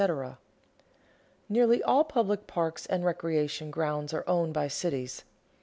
]Nearly 1.49 1.83
all 1.83 2.03
public 2.05 2.47
parks 2.47 2.87
and 2.87 3.05
recreation 3.05 3.69
grounds 3.69 4.15
are 4.15 4.27
owned 4.27 4.51
by 4.51 4.67
cities. 4.67 5.23